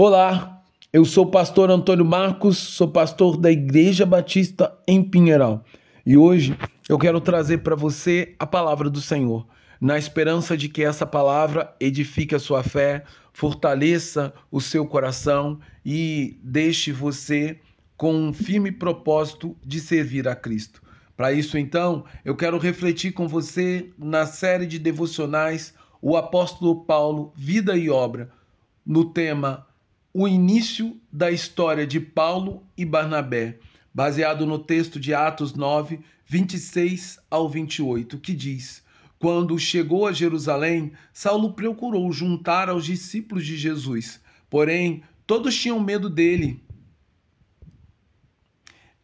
[0.00, 0.62] Olá,
[0.92, 5.64] eu sou o pastor Antônio Marcos, sou pastor da Igreja Batista em Pinheiral
[6.06, 6.56] e hoje
[6.88, 9.44] eu quero trazer para você a palavra do Senhor,
[9.80, 16.38] na esperança de que essa palavra edifique a sua fé, fortaleça o seu coração e
[16.44, 17.58] deixe você
[17.96, 20.80] com um firme propósito de servir a Cristo.
[21.16, 27.32] Para isso, então, eu quero refletir com você na série de devocionais O Apóstolo Paulo,
[27.34, 28.30] Vida e Obra,
[28.86, 29.66] no tema
[30.20, 33.60] o início da história de Paulo e Barnabé,
[33.94, 38.82] baseado no texto de Atos 9, 26 ao 28, que diz:
[39.16, 46.10] Quando chegou a Jerusalém, Saulo procurou juntar aos discípulos de Jesus, porém todos tinham medo
[46.10, 46.60] dele,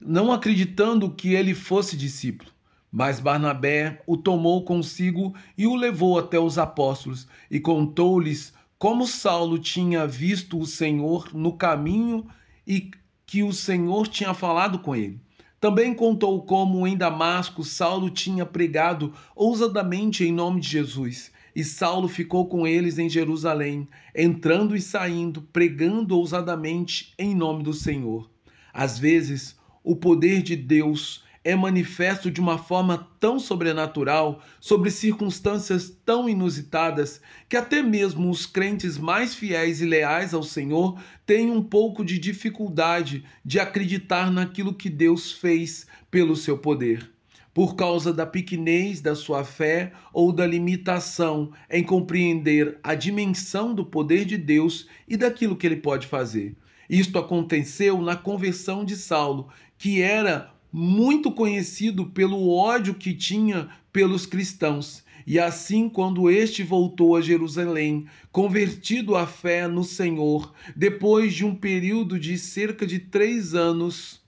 [0.00, 2.50] não acreditando que ele fosse discípulo.
[2.90, 9.60] Mas Barnabé o tomou consigo e o levou até os apóstolos e contou-lhes como Saulo
[9.60, 12.26] tinha visto o Senhor no caminho
[12.66, 12.90] e
[13.24, 15.20] que o Senhor tinha falado com ele.
[15.60, 21.30] Também contou como em Damasco Saulo tinha pregado ousadamente em nome de Jesus.
[21.54, 27.72] E Saulo ficou com eles em Jerusalém, entrando e saindo, pregando ousadamente em nome do
[27.72, 28.28] Senhor.
[28.74, 35.90] Às vezes, o poder de Deus é manifesto de uma forma tão sobrenatural, sobre circunstâncias
[36.04, 41.62] tão inusitadas, que até mesmo os crentes mais fiéis e leais ao Senhor têm um
[41.62, 47.10] pouco de dificuldade de acreditar naquilo que Deus fez pelo seu poder.
[47.52, 53.84] Por causa da pequenez da sua fé ou da limitação em compreender a dimensão do
[53.84, 56.56] poder de Deus e daquilo que ele pode fazer.
[56.88, 64.24] Isto aconteceu na conversão de Saulo, que era muito conhecido pelo ódio que tinha pelos
[64.24, 65.04] cristãos.
[65.26, 71.54] E assim, quando este voltou a Jerusalém, convertido à fé no Senhor, depois de um
[71.54, 74.20] período de cerca de três anos,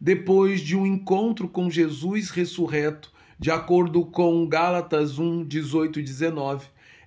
[0.00, 6.66] depois de um encontro com Jesus ressurreto, de acordo com Gálatas 1, 18 e 19,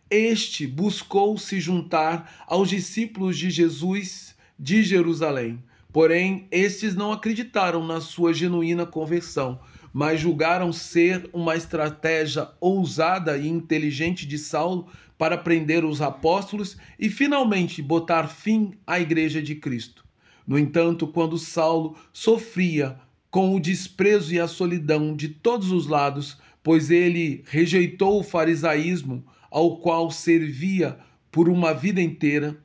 [0.10, 8.00] este buscou se juntar aos discípulos de Jesus de Jerusalém Porém, estes não acreditaram na
[8.00, 9.60] sua genuína conversão,
[9.94, 14.88] mas julgaram ser uma estratégia ousada e inteligente de Saulo
[15.18, 20.06] para prender os apóstolos e finalmente botar fim à igreja de Cristo.
[20.48, 22.98] No entanto, quando Saulo sofria
[23.30, 29.26] com o desprezo e a solidão de todos os lados, pois ele rejeitou o farisaísmo
[29.50, 30.98] ao qual servia
[31.32, 32.58] por uma vida inteira,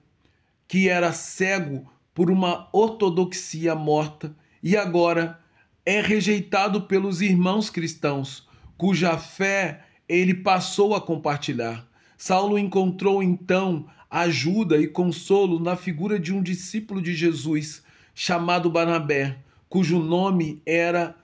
[0.69, 5.39] que era cego por uma ortodoxia morta e agora
[5.85, 11.87] é rejeitado pelos irmãos cristãos, cuja fé ele passou a compartilhar.
[12.17, 17.83] Saulo encontrou então ajuda e consolo na figura de um discípulo de Jesus
[18.15, 19.37] chamado Barnabé,
[19.69, 21.15] cujo nome era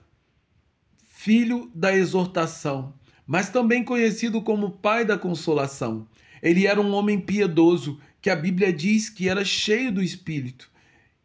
[1.07, 2.93] Filho da Exortação,
[3.25, 6.07] mas também conhecido como Pai da Consolação.
[6.39, 10.71] Ele era um homem piedoso que a Bíblia diz que era cheio do Espírito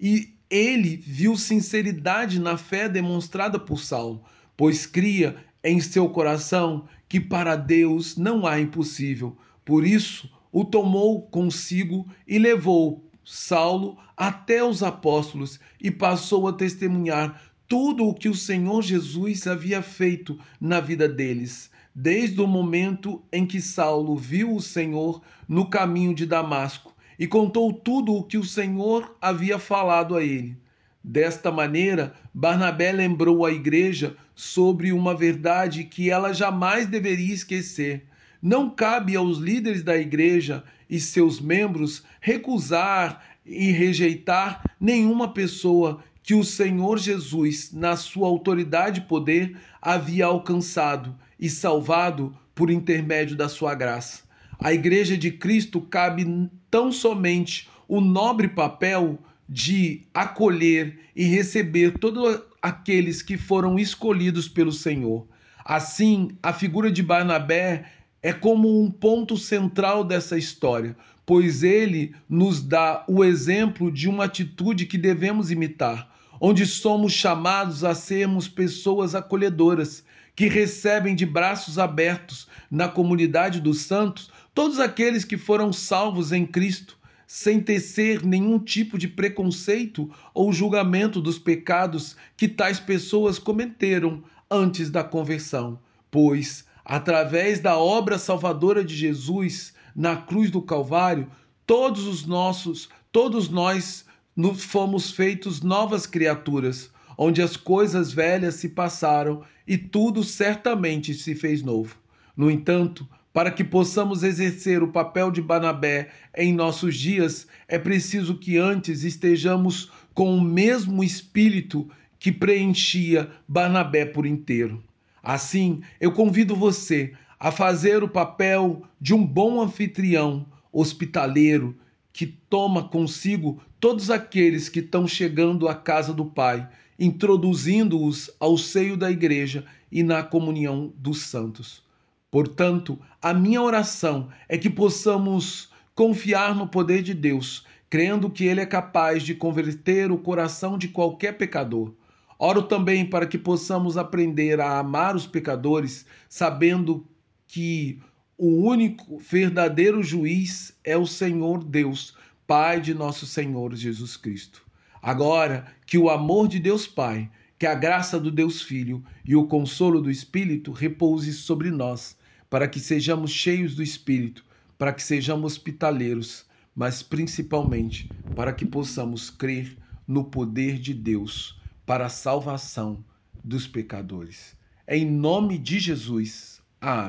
[0.01, 4.23] e ele viu sinceridade na fé demonstrada por Saulo,
[4.57, 9.37] pois cria em seu coração que para Deus não há impossível.
[9.65, 17.43] Por isso, o tomou consigo e levou Saulo até os apóstolos e passou a testemunhar
[17.67, 23.45] tudo o que o Senhor Jesus havia feito na vida deles, desde o momento em
[23.45, 28.45] que Saulo viu o Senhor no caminho de Damasco e contou tudo o que o
[28.45, 30.57] Senhor havia falado a ele.
[31.03, 38.07] Desta maneira, Barnabé lembrou à igreja sobre uma verdade que ela jamais deveria esquecer.
[38.41, 46.35] Não cabe aos líderes da igreja e seus membros recusar e rejeitar nenhuma pessoa que
[46.35, 53.49] o Senhor Jesus, na sua autoridade e poder, havia alcançado e salvado por intermédio da
[53.49, 54.23] sua graça.
[54.59, 62.43] A Igreja de Cristo cabe tão somente o nobre papel de acolher e receber todos
[62.61, 65.27] aqueles que foram escolhidos pelo Senhor.
[65.65, 67.85] Assim, a figura de Barnabé
[68.23, 74.25] é como um ponto central dessa história, pois ele nos dá o exemplo de uma
[74.25, 76.11] atitude que devemos imitar,
[76.41, 80.05] onde somos chamados a sermos pessoas acolhedoras,
[80.37, 86.47] que recebem de braços abertos na comunidade dos santos todos aqueles que foram salvos em
[86.47, 86.97] Cristo,
[87.27, 94.91] sem tecer nenhum tipo de preconceito ou julgamento dos pecados que tais pessoas cometeram antes
[94.91, 95.79] da conversão,
[96.11, 101.31] pois, através da obra salvadora de Jesus na cruz do Calvário,
[101.67, 104.07] todos os nossos, todos nós
[104.55, 111.63] fomos feitos novas criaturas, onde as coisas velhas se passaram e tudo certamente se fez
[111.63, 111.97] novo.
[112.37, 118.39] No entanto, para que possamos exercer o papel de Barnabé em nossos dias, é preciso
[118.39, 121.89] que antes estejamos com o mesmo espírito
[122.19, 124.83] que preenchia Barnabé por inteiro.
[125.23, 131.77] Assim, eu convido você a fazer o papel de um bom anfitrião, hospitaleiro,
[132.13, 138.97] que toma consigo todos aqueles que estão chegando à casa do Pai, introduzindo-os ao seio
[138.97, 141.83] da igreja e na comunhão dos santos.
[142.31, 148.61] Portanto, a minha oração é que possamos confiar no poder de Deus, crendo que Ele
[148.61, 151.95] é capaz de converter o coração de qualquer pecador.
[152.39, 157.07] Oro também para que possamos aprender a amar os pecadores, sabendo
[157.47, 157.99] que
[158.37, 162.17] o único verdadeiro juiz é o Senhor Deus,
[162.49, 164.63] Pai de nosso Senhor Jesus Cristo.
[165.03, 169.47] Agora que o amor de Deus Pai, que a graça do Deus Filho e o
[169.47, 172.17] consolo do Espírito repouse sobre nós,
[172.49, 174.47] para que sejamos cheios do Espírito,
[174.79, 182.07] para que sejamos hospitaleiros, mas principalmente para que possamos crer no poder de Deus para
[182.07, 183.05] a salvação
[183.45, 184.57] dos pecadores.
[184.89, 186.63] Em nome de Jesus.
[186.81, 187.07] Amém.